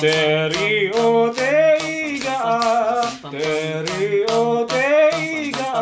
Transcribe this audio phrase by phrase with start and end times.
[0.00, 2.38] Terio tiga
[3.30, 5.72] Terio tiga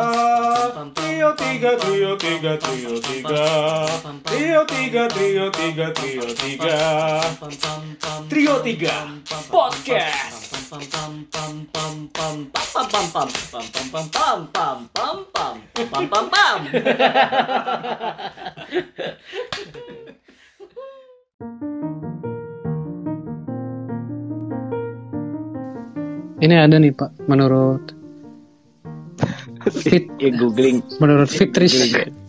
[0.95, 3.87] Trio tiga trio tiga trio tiga
[4.23, 7.21] Trio tiga trio tiga trio tiga
[8.29, 9.07] Trio tiga
[9.51, 10.46] Podcast
[26.37, 27.95] Ini ada nih Pak, menurut
[29.71, 30.83] Fit, Ya googling.
[30.99, 31.71] menurut Fitri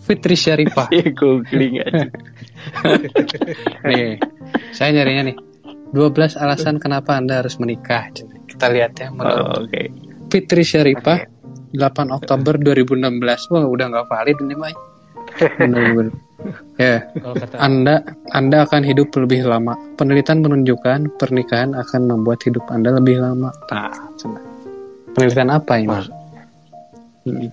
[0.06, 0.86] Fitri Syarifah.
[0.94, 2.06] Ya googling aja.
[3.82, 4.22] Nih,
[4.70, 5.47] saya nyarinya nih.
[5.90, 8.12] 12 alasan kenapa Anda harus menikah.
[8.44, 9.88] Kita lihat ya menurut Oh, Oke.
[10.28, 11.24] Fitri Syarifah
[11.72, 13.48] 8 Oktober 2016.
[13.48, 14.74] Wah, udah nggak valid ini, Mai.
[15.56, 16.14] Bener-bener.
[16.78, 19.74] Ya, Kalau kata Anda Anda akan hidup lebih lama.
[19.98, 23.50] Penelitian menunjukkan pernikahan akan membuat hidup Anda lebih lama.
[23.74, 24.38] Nah, coba.
[25.18, 25.90] Penelitian apa ini?
[25.90, 26.14] Mas-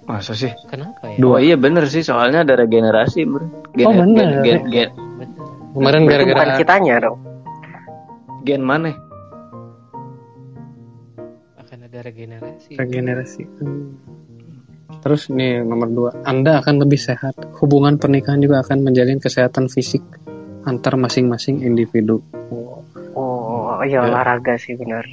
[0.05, 0.53] Masa sih?
[0.69, 1.17] kenapa ya?
[1.17, 3.49] Dua iya bener sih soalnya ada regenerasi bro.
[3.73, 4.45] Gen, Oh, bener.
[4.45, 5.45] Gen, gen, gen, Betul.
[5.73, 7.17] Kemarin Itu bukan gara-gara kitanya dong.
[8.45, 8.93] Gen mana?
[11.57, 12.77] Akan ada regenerasi.
[12.77, 13.43] regenerasi.
[13.57, 13.97] Hmm.
[15.01, 17.33] Terus nih nomor dua, Anda akan lebih sehat.
[17.57, 20.01] Hubungan pernikahan juga akan menjalin kesehatan fisik
[20.69, 22.21] antar masing-masing individu.
[23.17, 25.05] Oh, iya olahraga sih benar.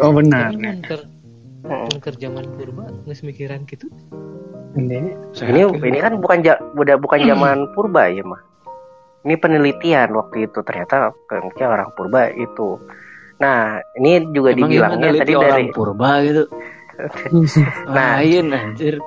[0.00, 0.52] Oh benar.
[0.56, 1.00] Kan ker,
[1.64, 3.88] kan ker zaman purba nggak mikiran gitu.
[4.76, 8.49] Ini Ini ini kan bukan ja, udah bukan zaman purba ya mah.
[9.20, 12.80] Ini penelitian waktu itu ternyata kayak orang purba itu.
[13.40, 16.44] Nah, ini juga Emang dibilangnya tadi orang dari purba gitu.
[17.88, 18.20] Nah.
[18.20, 19.00] Lain anjir.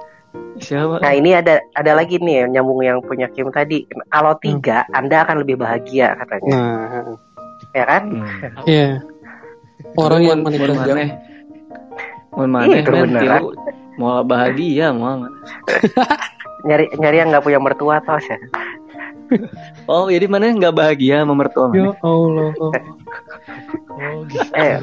[0.57, 0.97] Siapa?
[0.97, 3.85] Nah, ini ada ada lagi nih yang nyambung yang punya Kim tadi.
[4.09, 6.57] Kalau tiga, Anda akan lebih bahagia katanya.
[6.57, 7.13] nah,
[7.77, 8.03] Ya kan?
[8.09, 8.65] Hmm.
[8.65, 8.89] iya.
[9.93, 11.13] Orang yang Mun- mun menikah
[12.49, 13.47] maneh Iya, itu tilu
[14.01, 15.21] mau bahagia mau
[16.67, 18.39] Nyari nyari yang nggak punya mertua tos ya.
[19.85, 21.95] Oh jadi mana nggak bahagia sama mertua Ya maneh?
[21.99, 22.49] Allah.
[23.93, 24.49] Oh gitu.
[24.53, 24.77] Eh,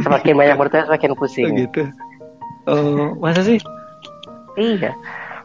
[0.00, 1.50] semakin banyak mertua semakin Oh, pusing.
[1.58, 1.82] gitu
[2.64, 3.58] oh masa sih
[4.52, 4.94] Iya.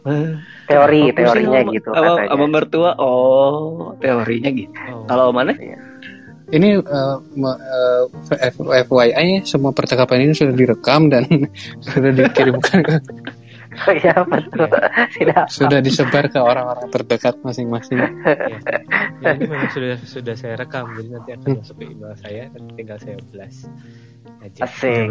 [0.04, 0.30] Eh,
[0.64, 2.28] Teori, apa pusing teorinya sama- gitu sama, katanya.
[2.30, 3.58] sama mertua oh
[3.96, 5.02] teorinya gitu Oh.
[5.04, 5.52] kalau mana
[6.46, 11.26] Ini eh, me- eh, F- FYI semua percakapan ini sudah direkam dan
[11.84, 13.02] sudah dikirimkan ke-
[13.84, 14.70] Iya betul.
[15.12, 15.46] Tidak.
[15.52, 18.00] sudah disebar ke orang-orang terdekat masing-masing.
[18.00, 18.10] Ya.
[19.16, 22.62] Ya, ini memang sudah sudah saya rekam jadi nanti akan masuk ke email saya dan
[22.76, 23.64] tinggal saya blast
[24.44, 24.60] aja.
[24.68, 25.08] Asik.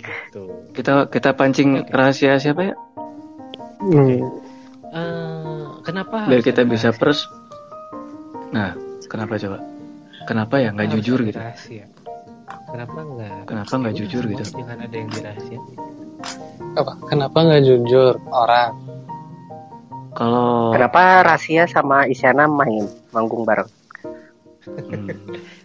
[0.00, 0.44] Gitu.
[0.72, 2.74] kita kita pancing rahasia siapa ya
[3.84, 4.24] Hmm.
[4.90, 6.24] Eh, kenapa?
[6.24, 7.00] biar kita bisa rahasia?
[7.04, 7.20] pers
[8.48, 8.72] nah
[9.12, 9.60] kenapa coba
[10.24, 11.84] kenapa ya nggak jujur gitu rahasia.
[12.68, 13.48] Kenapa nggak?
[13.48, 14.44] Kenapa nggak jujur gitu?
[14.44, 15.62] Jangan ada yang dirahasiain.
[16.78, 16.92] Apa?
[17.10, 18.72] Kenapa nggak jujur orang?
[20.14, 23.70] kalau Kenapa Rahasia sama Isyana main manggung bareng?
[24.66, 25.08] hmm,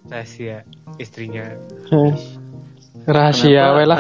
[0.09, 0.61] Rahasia
[0.97, 1.57] istrinya.
[3.09, 3.99] Rahasia kenapa- we lah,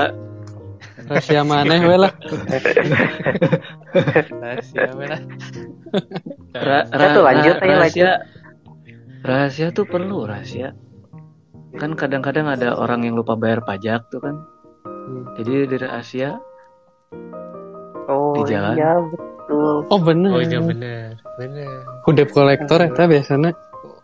[1.09, 2.13] rahasia maneh we lah.
[4.31, 5.21] Rahasia merah.
[6.53, 8.09] Ra- tuh, ra- lanjut, ra- ayo, rahasia
[9.23, 10.73] rahasia tuh perlu rahasia
[11.73, 14.35] kan kadang-kadang ada orang yang lupa bayar pajak tuh kan
[15.37, 16.37] jadi di rahasia
[18.43, 18.73] Oh jalan.
[18.75, 19.75] iya betul.
[19.87, 20.29] Oh bener.
[20.29, 21.05] Oh iya bener,
[21.35, 21.71] bener.
[22.03, 23.51] Udah kolektor eta biasanya.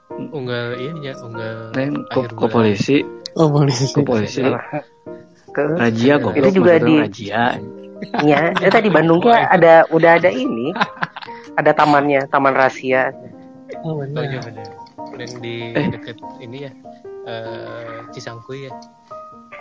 [0.09, 2.97] Unggal ini ya, unggal Neng ke, ke polisi
[3.35, 3.93] Oh polisi.
[3.93, 4.41] ke polisi
[5.49, 7.43] Ke rajia goblok Itu juga maksudnya di- rajia
[8.25, 10.71] ya, eh, tadi Bandungnya ada udah ada ini.
[11.55, 13.11] Ada tamannya, Taman Rahasia.
[13.83, 14.41] Oh Oh iya bener.
[14.41, 14.67] bener.
[15.19, 15.87] Yang di Eh.
[15.91, 16.71] deket ini ya,
[17.25, 18.71] eh Cisangkuy ya.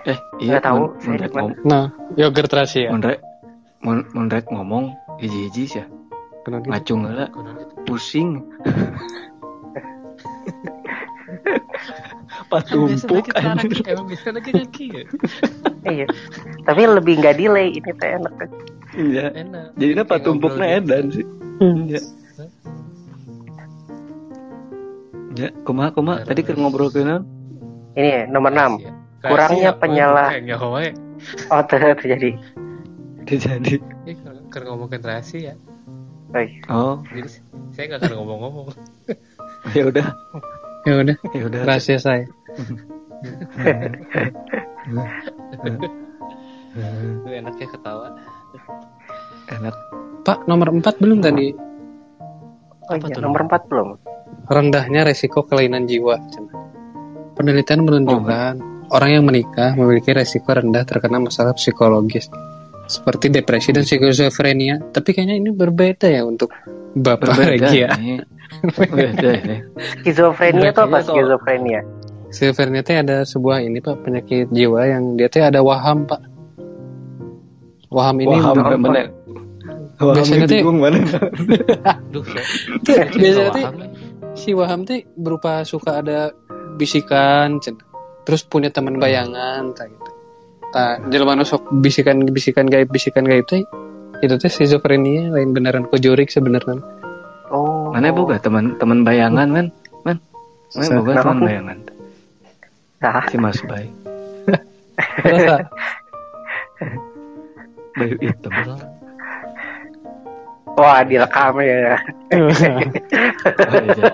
[0.06, 1.26] eh iya Nggak tahu, saya
[1.66, 1.84] Nah,
[2.14, 2.88] yogurt rahasia.
[2.88, 3.18] mun rek
[3.78, 5.86] mun mun rek ngomong hiji-hiji sih ya
[6.42, 6.66] gitu?
[6.66, 7.74] ngacung heula Kunaon itu?
[7.84, 8.30] pusing
[12.38, 15.04] Kan patumpuk anjir emang biasa lagi kaki ya.
[15.88, 16.06] Iya.
[16.66, 18.34] Tapi lebih nggak delay ini teh enak.
[18.92, 19.72] iya Enak.
[19.76, 21.14] jadinya Kayak patumpuknya ngobrol edan gitu.
[21.14, 21.26] sih
[21.86, 22.00] iya
[25.38, 27.04] ya kumaha kumaha tadi keur ngobrol ke?
[27.94, 28.58] Ini nomor 6.
[28.58, 28.90] Rahasia.
[29.22, 30.68] Kurangnya Rahasia, penyala- oh, nyaho
[33.28, 33.76] Oh, terjadi.
[33.76, 35.52] jadi Eh, kalau- kalau ngomongin rahasia,
[36.28, 36.66] Baik.
[36.66, 37.28] oh jadi
[37.70, 38.66] saya nggak akan ngomong-ngomong.
[39.76, 40.06] ya udah
[40.82, 42.24] Ya udah, ya udah rahasia saya.
[46.78, 48.08] Itu enaknya ketawa.
[49.48, 49.74] enak
[50.22, 51.52] Pak, nomor 4 belum tadi.
[52.84, 53.20] Oh Apa iya, tuh?
[53.20, 53.88] nomor 4 belum.
[54.46, 56.14] Rendahnya resiko kelainan jiwa.
[57.32, 58.52] Penelitian menunjukkan
[58.88, 62.26] orang yang menikah memiliki resiko rendah terkena masalah psikologis
[62.88, 64.80] seperti depresi dan skizofrenia.
[64.90, 66.50] Tapi kayaknya ini berbeda ya untuk
[66.96, 67.88] Bapak Berbeda Regia.
[68.00, 68.16] ini.
[68.64, 69.56] Berbeda ini.
[70.02, 71.80] Skizofrenia itu apa skizofrenia?
[72.32, 76.20] Skizofrenia itu ada sebuah ini Pak penyakit jiwa yang dia tuh ada waham Pak.
[77.92, 79.02] Waham ini Waham ber- mana?
[79.98, 80.98] biasanya tuh mana?
[82.14, 82.22] Duh,
[82.86, 83.70] saya, tuh, biasanya tuh ya.
[84.38, 86.30] si waham tuh berupa suka ada
[86.78, 87.58] bisikan,
[88.22, 90.10] terus punya teman bayangan, tak gitu.
[90.68, 93.64] Tak, jelema nu sok bisikan-bisikan gaib, bisikan gaib teh
[94.20, 96.84] itu teh skizofrenia lain beneran kujurik sebenarnya.
[97.48, 97.88] Oh.
[97.94, 99.72] Mana boga teman teman bayangan man?
[100.04, 100.20] Man.
[100.76, 101.78] Mana boga teman bayangan?
[102.98, 103.88] Nah, Si Mas Bay.
[107.98, 108.52] Bayu hitam.
[110.78, 111.98] wah direkam ya.
[112.30, 112.70] Oh, iya.
[113.58, 114.06] Oh, iya.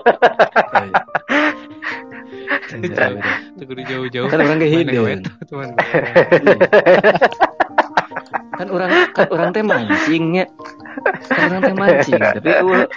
[3.55, 4.27] Kudu jauh-jauh.
[4.27, 5.69] Kan orang teman.
[8.55, 10.45] kan orang kan orang teh mancingnya
[11.27, 12.49] kan orang teh mancing tapi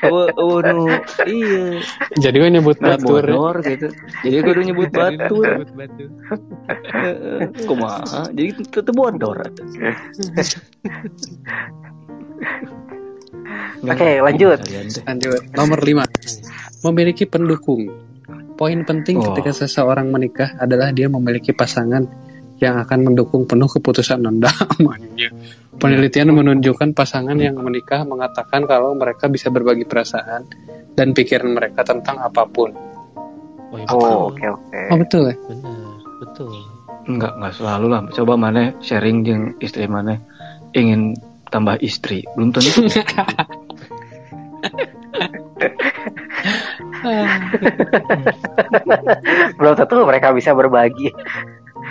[0.07, 0.87] eueuh nu
[1.27, 1.83] iya
[2.19, 3.59] Jadi gue nyebut nah, batur.
[3.67, 3.89] gitu
[4.23, 6.05] jadi kudu nyebut batur batu.
[6.95, 9.39] Heeh, kumaha jadi tetep bodor
[13.79, 14.59] Oke, lanjut.
[14.59, 15.03] Kalian teh.
[15.07, 15.43] Lanjut.
[15.55, 16.83] Nomor 5.
[16.83, 17.87] Memiliki pendukung.
[18.59, 19.31] Poin penting Oh.
[19.31, 22.03] ketika seseorang menikah adalah dia memiliki pasangan
[22.59, 24.51] yang akan mendukung penuh keputusan Anda.
[25.79, 30.43] Penelitian menunjukkan pasangan yang menikah mengatakan kalau mereka bisa berbagi perasaan
[30.93, 32.75] dan pikiran mereka tentang apa pun.
[33.71, 34.19] Oh, iya, Oh, betul.
[34.27, 34.81] oke oke.
[34.91, 35.35] Oh betul ya?
[35.39, 35.79] Benar,
[36.19, 36.51] betul.
[37.09, 40.21] enggak enggak selalu lah coba mana sharing jeung istri mana
[40.73, 41.17] ingin
[41.49, 42.85] tambah istri belum tentu
[49.59, 51.11] Belum tentu mereka bisa berbagi.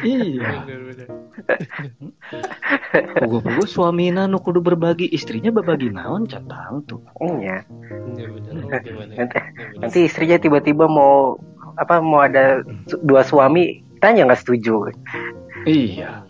[0.04, 1.08] iya Benar, benar.
[3.18, 7.24] Pugu-pugu suamina nu kudu berbagi istrinya berbagi naon catang tuh Iya.
[7.24, 7.24] Iya.
[7.24, 7.58] Oh, ya?
[8.52, 9.42] Nanti, Iya, benar.
[9.80, 11.38] nanti istrinya tiba-tiba mau
[11.78, 12.62] apa mau ada
[13.02, 14.90] dua suami, tanya nggak setuju.
[15.66, 16.26] iya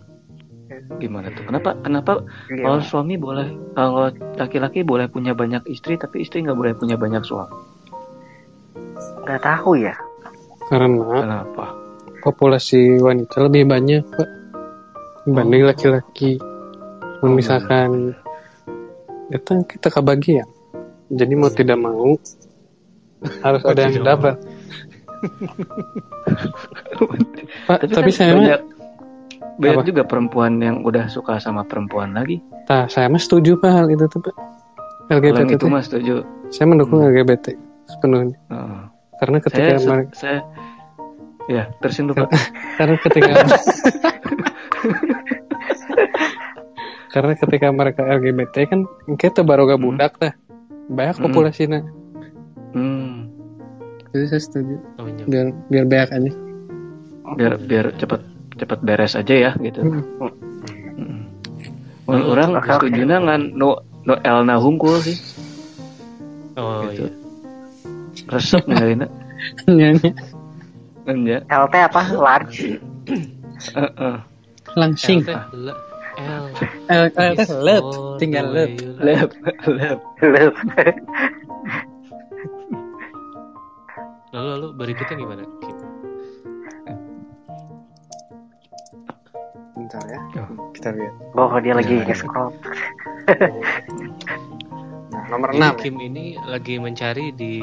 [0.97, 2.87] gimana tuh kenapa kenapa Kalau Iya.
[2.87, 4.07] suami boleh, kalau
[4.39, 7.51] laki-laki boleh punya banyak istri, tapi istri nggak boleh punya banyak suami.
[9.27, 9.95] Nggak tahu ya.
[10.67, 11.03] Karena
[11.43, 11.65] Kenapa?
[12.19, 14.29] populasi wanita lebih banyak Pak
[15.23, 15.67] dibanding Oh.
[15.67, 16.39] laki-laki.
[17.19, 18.15] Oh, Misalkan
[19.27, 20.45] itu kita kebagi ya.
[21.09, 22.15] Jadi mau tidak mau
[23.41, 24.35] harus ada yang dapat.
[27.65, 28.61] Pak, tapi, kan saya mah, banyak,
[29.57, 29.87] banyak Apa?
[29.87, 32.39] juga perempuan yang udah suka sama perempuan lagi.
[32.63, 34.35] tah, saya mah setuju Pak hal itu tuh Pak.
[35.07, 36.19] Kalau LGBT itu mah setuju.
[36.49, 37.09] Saya mendukung Hmm.
[37.09, 37.55] LGBT
[37.87, 38.37] sepenuhnya.
[38.45, 38.66] Heeh.
[39.17, 40.39] Karena ketika saya, mereka, saya,
[41.47, 42.29] ya dulu Pak.
[42.75, 43.31] karena ketika
[47.07, 48.79] karena ketika mereka LGBT kan
[49.15, 49.87] kita baru gak Hmm.
[49.87, 50.33] budak dah.
[50.87, 51.25] Banyak Hmm.
[51.25, 51.81] populasinya.
[52.71, 53.31] Hmm,
[54.07, 54.75] Jadi saya setuju.
[54.97, 55.23] Oh, iya.
[55.25, 56.31] Biar biar banyak aja.
[57.27, 58.21] biar biar cepat
[58.55, 59.83] cepat beres aja ya gitu.
[59.83, 60.31] Hmm.
[60.95, 61.23] Hmm.
[62.07, 62.71] Orang oke.
[62.71, 65.17] setuju ngan no no elna hungkul sih.
[66.55, 67.03] Oh, Gitu.
[67.03, 67.26] iya.
[68.27, 68.63] Resep.
[69.67, 70.11] Nyanyi.
[71.03, 71.39] Kan ya.
[71.47, 72.01] LT apa?
[72.11, 72.79] Large.
[73.73, 74.15] Heeh.
[74.75, 75.23] Langsing.
[75.23, 75.79] L teh, le-
[76.17, 76.43] L.
[76.89, 77.85] L, L teh Is lep,
[78.17, 78.69] tinggal lep.
[78.75, 79.29] you Lep,
[79.63, 80.01] lep.
[84.35, 85.43] Lalu lalu berikutnya gimana?
[89.77, 90.19] Bentar ya.
[90.41, 90.73] Oh.
[90.73, 91.13] Kita lihat.
[91.33, 92.07] Oh, dia lagi Iya, iya.
[92.11, 92.49] nge-scroll.
[92.49, 92.57] Nah,
[95.27, 95.83] nomor Jadi 6.
[95.83, 97.59] Kim ini lagi mencari di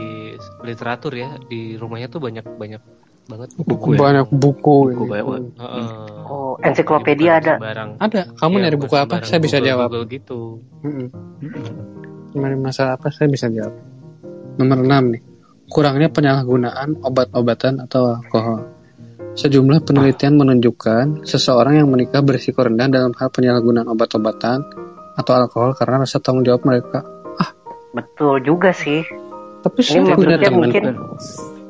[0.63, 2.83] literatur ya, di rumahnya tuh banyak banyak
[3.25, 3.99] banget Buku ya.
[4.05, 4.77] Banyak buku.
[4.93, 5.09] Buku ini.
[5.09, 5.45] banyak banget.
[5.57, 5.89] Heeh.
[6.29, 7.57] Oh, ensiklopedia ada.
[7.57, 7.91] Sembarang.
[7.97, 8.21] Ada.
[8.37, 9.15] Kamu Iya, nyari buku apa?
[9.25, 9.89] Saya bisa Google- jawab.
[9.89, 10.41] Google gitu.
[10.85, 11.09] Mm-mm.
[11.41, 11.75] Mm-mm.
[12.37, 13.09] Nyari masalah apa?
[13.09, 13.73] Saya bisa jawab.
[14.61, 15.23] Nomor 6 nih.
[15.65, 18.61] Kurangnya penyalahgunaan obat-obatan atau alkohol.
[19.35, 24.63] Sejumlah penelitian menunjukkan seseorang yang menikah berisiko rendah dalam hal penyalahgunaan obat-obatan
[25.17, 27.03] atau alkohol karena rasa tanggung jawab mereka.
[27.95, 29.07] Betul juga sih.
[29.63, 30.61] Tapi Ini maksudnya teman.
[30.61, 30.83] mungkin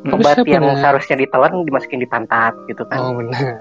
[0.03, 2.99] Tapi obat yang punya- seharusnya ditelan dimasukin di pantat gitu kan.
[2.99, 3.61] Oh benar.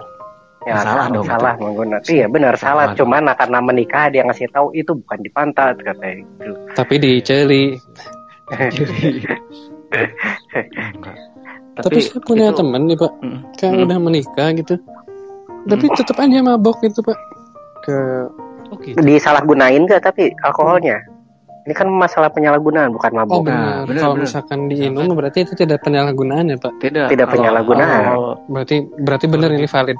[0.64, 2.08] ya, salah dong, Salah menggunakan.
[2.08, 2.88] Iya benar salah.
[2.88, 2.96] Salah.
[2.96, 6.24] Cuman nah, karena menikah dia ngasih tahu itu bukan di pantat katanya.
[6.40, 6.52] Gitu.
[6.74, 7.64] Tapi diceli.
[8.50, 9.40] Enggak.
[11.74, 13.40] Tapi, saya punya itu- teman nih pak, Mm.
[13.58, 13.84] kayak Mm.
[13.84, 14.76] udah menikah gitu.
[15.66, 17.18] Tapi tetap aja mabok gitu pak.
[17.82, 17.98] Ke
[18.70, 18.98] Oh gitu.
[19.00, 20.98] Disalahgunain gak tapi alkoholnya?
[21.64, 23.48] Ini kan masalah penyalahgunaan bukan Oh mabuk.
[23.48, 23.88] benar.
[23.88, 24.26] benar, Kalau benar.
[24.28, 26.74] misalkan diinum berarti itu tidak penyalahgunaan ya Pak.
[26.78, 27.08] Tidak.
[27.08, 28.04] Tidak kalau- penyalahgunaan.
[28.04, 30.00] kalau- Berarti berarti benar ini valid.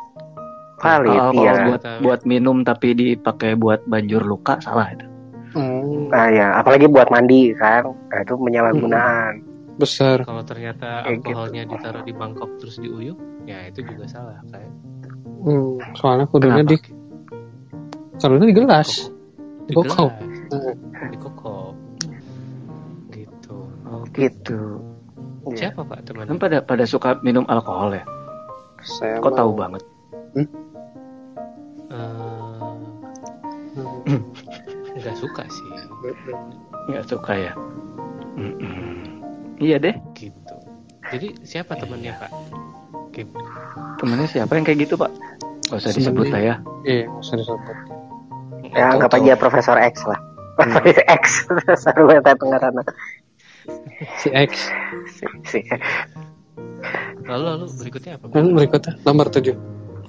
[0.76, 1.52] Valid, Kalau, iya.
[1.56, 5.08] kalau buat buat minum tapi dipakai buat banjur luka salah itu.
[5.56, 9.34] Hmm, Nah ya, apalagi buat mandi kan, nah, itu penyalahgunaan.
[9.74, 10.22] besar.
[10.22, 11.34] Kalau ternyata gitu.
[11.34, 13.18] alkoholnya ditaruh di mangkok terus diuyup,
[13.48, 14.70] ya itu juga salah kayak.
[15.42, 16.70] Hmm, soalnya kudunya Kenapa?
[16.70, 16.78] di
[18.20, 18.90] kudunya di gelas.
[19.64, 20.12] Di Di gelas, Di.
[21.10, 21.26] Gitu.
[21.26, 21.33] Oh
[24.14, 24.60] Gitu.
[25.50, 25.70] Iya.
[25.70, 26.26] Siapa pak teman?
[26.26, 28.04] Kan pada pada suka minum alkohol ya.
[28.80, 29.82] Saya Kok mau- tahu banget?
[30.34, 30.48] Eh,
[33.74, 34.22] Hmm.
[34.98, 35.68] nggak suka sih.
[36.88, 37.54] Nggak suka ya.
[38.36, 39.18] Mm-mm.
[39.58, 39.96] Iya deh.
[40.14, 40.56] Gitu.
[41.10, 42.32] Jadi siapa temannya pak?
[43.12, 43.30] Kim.
[43.98, 45.10] Temennya siapa yang kayak gitu pak?
[45.70, 46.56] Gak usah disebut lah ya.
[46.84, 47.76] Iya, nggak usah disebut.
[48.74, 50.20] Ya anggap aja Profesor X lah.
[51.22, 52.70] X, Profesor Weta Tenggara.
[54.20, 54.52] Si X.
[55.10, 55.60] Si, si.
[57.24, 58.26] Lalu lalu berikutnya apa?
[58.32, 59.56] Dan berikutnya nomor 7.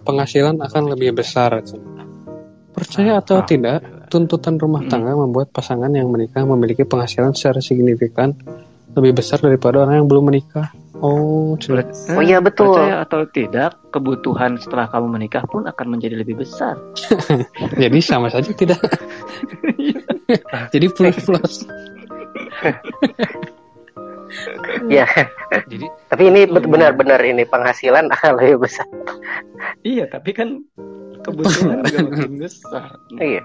[0.05, 1.63] Penghasilan akan lebih besar.
[2.75, 3.47] Percaya atau Ah.
[3.47, 4.91] tidak, tuntutan rumah Hmm.
[4.91, 8.35] tangga membuat pasangan yang menikah memiliki penghasilan secara signifikan
[8.95, 10.75] lebih besar daripada orang yang belum menikah.
[10.99, 11.85] Oh, cina.
[12.17, 12.75] Oh iya betul.
[12.75, 16.79] Percaya atau tidak, kebutuhan setelah kamu menikah pun akan menjadi lebih besar.
[17.83, 18.81] jadi sama saja tidak.
[20.75, 21.55] jadi plus plus.
[24.87, 25.07] Ya,
[25.67, 28.87] Jadi tapi ini bet- benar-benar ini penghasilan akan lebih besar.
[29.81, 30.61] Iya, tapi kan
[31.21, 32.97] kebutuhan juga makin besar.
[33.17, 33.43] Iya.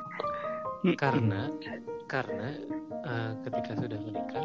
[0.96, 1.52] karena
[2.08, 2.56] karena
[3.04, 4.44] eh, ketika sudah menikah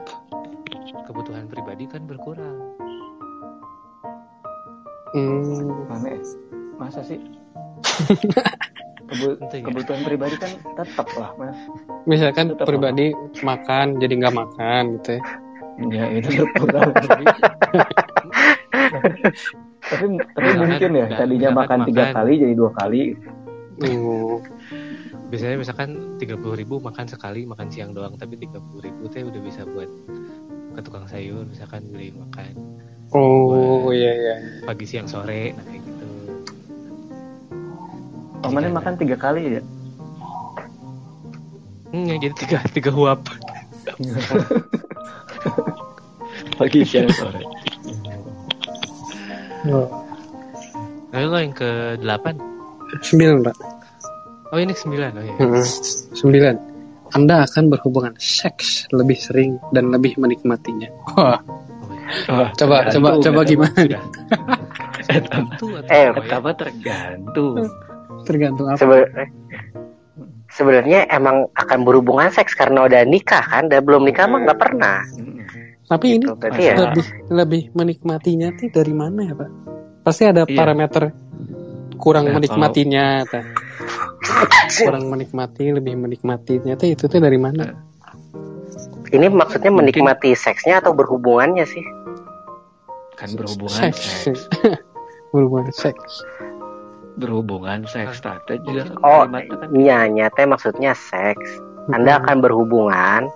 [1.05, 2.59] kebutuhan pribadi kan berkurang.
[5.15, 6.19] Hmm, Aneh.
[6.75, 7.23] Masa sih?
[9.05, 9.61] Kebu- ya?
[9.63, 11.55] kebutuhan pribadi kan tetap lah, Mas.
[12.05, 13.13] misalkan Tetap pribadi
[13.45, 15.23] makan jadi nggak makan gitu ya.
[15.77, 16.91] Ya, itu berkurang.
[16.95, 17.25] tapi
[19.85, 23.03] tapi Misalkan mungkin ya nggak- tadinya makan tiga kali jadi dua kali
[23.75, 24.39] Hmm,
[25.27, 29.67] Biasanya misalkan 30.000 ribu makan sekali makan siang doang tapi 30.000 ribu teh udah bisa
[29.67, 29.91] buat
[30.71, 32.55] ke tukang sayur misalkan beli makan
[33.11, 34.35] Oh iya iya.
[34.63, 36.07] pagi siang sore nah kayak gitu.
[38.45, 39.63] Omannya Jika- makan tiga kali ya
[41.91, 43.23] Hmm, ya, jadi tiga tiga huap.
[46.59, 47.43] pagi siang sore
[49.65, 49.89] Oh,
[51.09, 52.37] Lalu lo yang ke 8
[53.01, 53.57] sembilan pak.
[54.53, 55.35] Oh ini 9 oh iya.
[55.41, 55.65] Hmm,
[56.13, 56.55] Sembilan.
[57.11, 60.91] Anda akan berhubungan seks lebih sering dan lebih menikmatinya.
[61.17, 61.41] Wah,
[62.29, 63.49] Wah, coba coba tergantung, coba ya.
[63.49, 63.81] gimana
[65.09, 66.11] atau Eh, ya?
[66.13, 67.55] Pertama tergantung
[68.25, 68.79] Tergantung apa?
[68.79, 69.11] Sebe-
[70.51, 75.01] sebenarnya emang akan berhubungan seks karena udah nikah kan, dan belum nikah mah nggak pernah.
[75.85, 76.75] Tapi ini Gitu, berarti ya.
[76.81, 79.51] lebih lebih menikmatinya tuh dari mana ya pak?
[80.01, 80.55] Pasti ada Iya.
[80.55, 81.13] parameter
[81.95, 83.45] kurang Nah, menikmatinya, teh.
[84.81, 87.77] kurang menikmati, lebih menikmatinya tuh itu tuh dari mana?
[89.07, 91.85] Ini maksudnya Mungkin- menikmati seksnya atau berhubungannya sih?
[93.15, 94.27] kan berhubungan Seks.
[94.27, 94.43] seks
[95.33, 96.27] berhubungan seks.
[97.15, 99.47] berhubungan seks tadi juga Oh, kan
[100.29, 101.63] teh maksudnya seks.
[101.89, 103.31] Anda akan berhubungan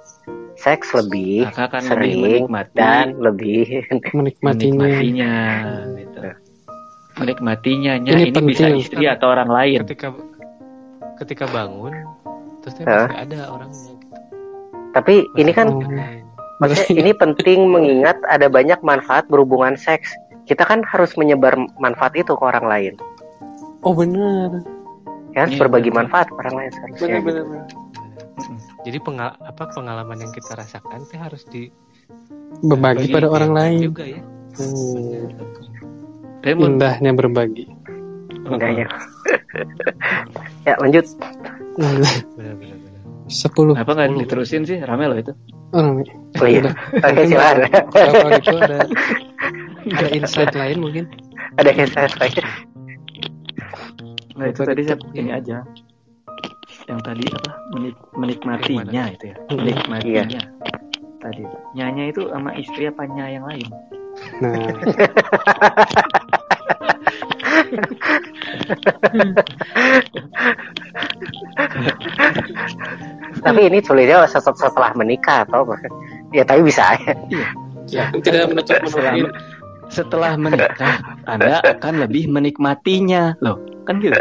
[0.59, 3.63] seks lebih akan lebih sering menikmati dan lebih
[4.13, 4.83] menikmatinya.
[4.83, 5.35] menikmatinya
[5.95, 6.19] gitu.
[7.17, 8.75] menikmatinya nya Ini ini, bisa penting.
[8.79, 10.09] istri atau orang lain Ketika
[11.17, 11.95] ketika bangun
[12.61, 13.07] terus Hah?
[13.07, 14.17] masih ada orangnya gitu.
[14.91, 15.69] tapi ini kan
[16.61, 20.11] maksudnya ini penting mengingat ada banyak manfaat berhubungan seks.
[20.45, 22.95] Kita kan harus menyebar manfaat itu ke orang lain.
[23.85, 24.59] Oh benar.
[25.37, 26.09] Ya, Iya, berbagi benar.
[26.09, 26.99] manfaat ke orang lain seharusnya.
[26.99, 27.43] Benar gitu.
[27.47, 27.63] benar.
[28.87, 31.71] Jadi pengal apa pengalaman yang kita rasakan teh harus di
[32.65, 33.79] Berbagi Bagi pada orang lain.
[33.93, 34.21] juga ya.
[34.57, 35.29] Hmm.
[36.49, 37.69] Indahnya berbagi.
[38.49, 38.87] Indahnya.
[40.67, 41.05] ya, lanjut.
[41.77, 43.03] Benar benar benar.
[43.29, 45.33] Sepuluh apa nggak diterusin sih rame loh itu
[45.77, 46.01] orang.
[46.41, 46.73] Oh iya.
[46.97, 47.69] Oke, silakan.
[47.93, 48.79] Kalau itu ada
[49.93, 51.05] ada insight lain mungkin.
[51.59, 52.41] ada yang saya lagi.
[54.39, 55.67] nah itu tadi saya ini aja
[56.89, 57.53] yang tadi apa?
[57.77, 59.37] Menik- menikmatinya itu ya?
[59.53, 60.41] Menikmatinya.
[61.21, 61.43] Tadi
[61.77, 63.69] nyanya itu sama istri apa nya yang lain?
[64.41, 64.57] Nah,
[73.45, 75.77] Tapi ini sulitnya setelah, setelah menikah atau apa?
[76.35, 77.13] Ya tapi bisa aja.
[77.89, 79.33] ya, tidak menutup kemungkinan
[79.89, 84.21] setelah menikah Anda akan lebih menikmatinya loh kan gitu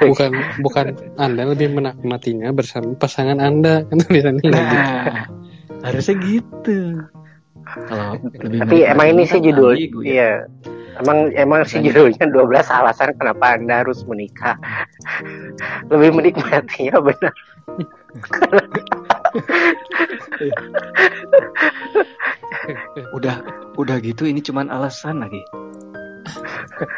[0.00, 0.32] bukan
[0.64, 4.56] bukan anda lebih menikmatinya bersama pasangan anda kan tulisannya gitu.
[4.56, 5.28] nah
[5.84, 7.04] harusnya gitu
[7.86, 10.10] kalau lebih Tapi emang ini sih kan judul, ambigu ya.
[10.10, 10.32] iya.
[11.00, 14.58] Emang emang sih judulnya 12 alasan kenapa Anda harus menikah.
[15.92, 17.34] Lebih menikmatinya benar.
[23.16, 23.36] udah
[23.78, 25.44] udah gitu ini cuman alasan lagi.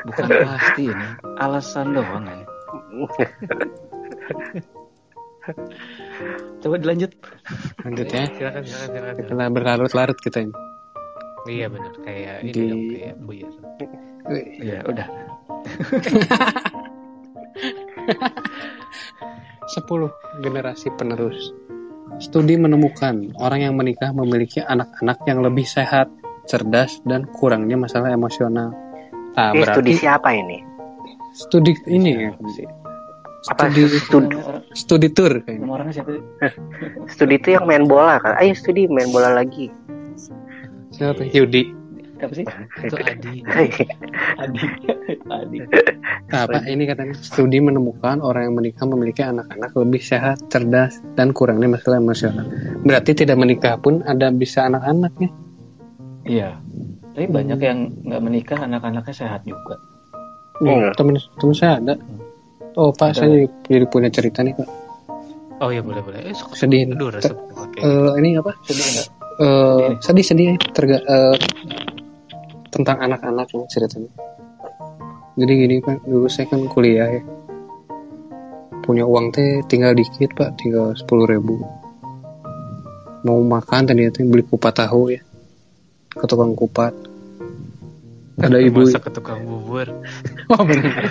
[0.08, 1.06] Bukan pasti ini
[1.38, 2.44] alasan doang ini.
[6.62, 7.10] Coba dilanjut.
[7.82, 8.30] Lanjut ya.
[8.30, 9.18] Silakan silakan silakan.
[9.18, 10.54] Kita berlarut-larut kita ini.
[11.50, 11.90] Iya benar.
[12.06, 13.50] Kayak ini Di- dong kayak buyar
[14.62, 15.10] ya udah.
[19.72, 19.88] 10
[20.42, 21.54] generasi penerus
[22.18, 26.10] studi menemukan orang yang menikah memiliki anak-anak yang lebih sehat
[26.44, 28.74] cerdas dan kurangnya masalah emosional.
[29.38, 30.58] Nah Ini studi berarti siapa ini?
[31.32, 32.30] studi ini ya.
[33.50, 34.36] Apa studi studi,
[34.76, 35.90] studi tour kayaknya.
[35.90, 36.12] Siapa
[37.08, 38.36] studi itu yang main bola kan?
[38.38, 39.72] Ayo studi main bola lagi.
[40.92, 41.24] siapa?
[41.32, 41.72] Yudi
[42.22, 42.46] siapa sih
[42.78, 43.34] itu Adi
[44.38, 44.62] Adi
[45.26, 45.58] Adi
[46.30, 51.28] Nah, apa ini katanya studi menemukan orang yang menikah memiliki anak-anak lebih sehat, cerdas, dan
[51.28, 52.48] kurangnya masalah emosional.
[52.80, 55.30] Berarti tidak menikah pun ada bisa anak-anak ya?
[56.22, 56.48] iya
[57.12, 59.76] tapi banyak yang nggak menikah anak-anaknya sehat juga
[60.56, 60.94] Hmm.
[60.94, 61.98] Temen temen saya ada.
[62.72, 63.18] Oh pak, Ada.
[63.18, 64.68] saya jadi, jadi punya cerita nih pak.
[65.58, 66.86] oh iya boleh boleh eh sok Sedih.
[66.88, 68.54] aduh resep oke Eh, ini apa?
[68.62, 71.34] sedih nggak Eh, sedih sedih terga, eh,
[72.72, 74.08] tentang anak-anak yang ceritanya.
[75.36, 77.22] Jadi gini pak, dulu saya kan kuliah ya.
[78.80, 81.60] Punya uang teh tinggal dikit pak, tinggal sepuluh ribu.
[83.28, 85.20] Mau makan tadi teh beli kupat tahu ya,
[86.08, 86.96] ke tukang kupat.
[88.40, 88.88] Ada ibu.
[88.88, 89.92] masak ke tukang bubur
[90.56, 90.88] Oh benar.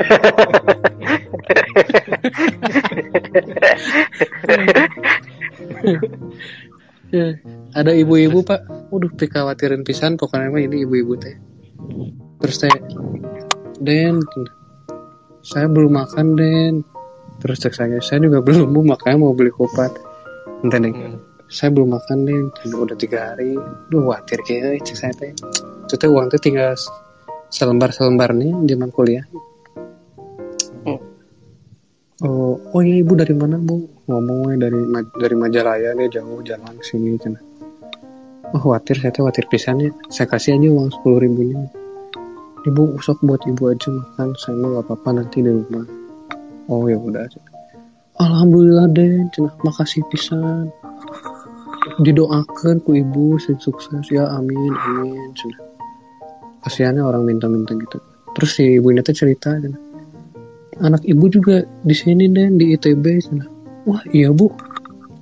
[7.71, 11.50] Ada ibu-ibu pak, waduh khawatirin pisan pokoknya ini ibu-ibu teh.
[12.41, 12.75] Terus teh,
[13.81, 14.21] Den,
[15.45, 16.73] saya belum makan Den.
[17.41, 19.93] Terus cek saya, saya juga belum bu makanya mau beli kupat.
[20.61, 21.17] Deh, Hmm.
[21.49, 23.57] saya belum makan Den, udah tiga hari.
[23.89, 25.33] Duh khawatir kayak cek saya teh.
[25.89, 26.77] Itu teh uang teh tinggal
[27.51, 29.25] selembar selembar nih zaman kuliah.
[32.21, 33.81] Oh, oh iya ibu dari mana bu?
[34.05, 34.77] Ngomongnya dari
[35.17, 37.41] dari Majalaya dia jauh jalan sini cina.
[38.53, 39.89] Oh khawatir saya tuh khawatir pisan ya.
[40.13, 41.65] Saya kasih aja uang sepuluh ribunya.
[42.61, 44.37] Ibu usok buat ibu aja makan.
[44.37, 45.85] Saya mah gak apa-apa nanti di rumah.
[46.69, 47.25] Oh ya udah.
[48.21, 50.69] Alhamdulillah Den, cina makasih pisan.
[52.05, 55.57] Didoakan ku ibu sing sukses ya amin amin cina.
[56.61, 57.97] Kasihannya orang minta-minta gitu.
[58.37, 59.91] Terus si ibu ini tuh cerita cina
[60.81, 63.45] anak ibu juga di sini dan di ITB sana.
[63.85, 64.49] Wah iya bu,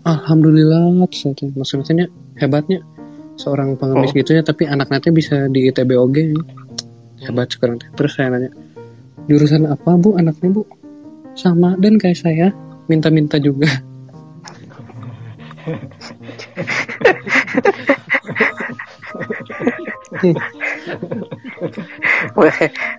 [0.08, 0.96] alhamdulillah.
[1.12, 2.08] Saya maksudnya
[2.40, 2.80] hebatnya
[3.40, 4.18] seorang pengemis Oh.
[4.20, 6.36] gitu ya, tapi anak nanti bisa di ITB oge.
[7.24, 7.78] Hebat sekarang.
[7.82, 7.90] teh.
[7.96, 8.52] Terus saya nanya,
[9.28, 10.64] jurusan apa bu anaknya bu?
[11.36, 12.48] Sama dan kayak saya,
[12.92, 13.68] minta-minta juga.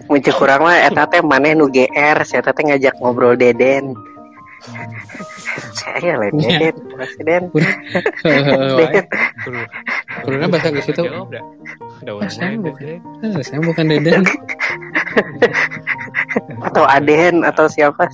[0.09, 3.96] Muncul kurang mah eta teh maneh nu GR, saya teh ngajak ngobrol Deden.
[5.72, 6.48] Saya lain Iya.
[6.61, 7.44] Deden, makasih Den.
[8.24, 9.00] Hehehe,
[9.40, 9.64] Suruh
[10.20, 11.02] Kurangnya bahasa Inggris itu,
[12.02, 12.80] udah Saya bukan.
[12.80, 12.98] deh.
[13.24, 14.24] "Eh, saya bukan Deden.
[16.66, 18.06] Atau Aden atau siapa?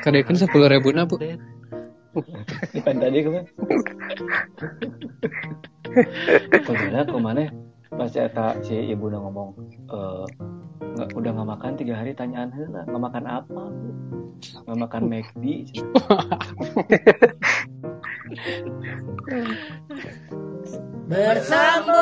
[0.00, 1.20] Kadekan sepuluh ribu na bu.
[2.72, 3.44] Bukan tadi ke mana?
[6.64, 7.42] Padahal ke mana?
[7.92, 9.48] Pas eta si ibu udah ngomong,
[9.92, 10.24] eh
[10.92, 13.88] nggak udah nggak makan tiga hari tanyaan lah nggak makan apa Bu?
[14.68, 15.44] nggak makan McD
[21.08, 21.92] Versando.